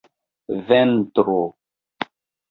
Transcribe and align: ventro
ventro 0.67 1.35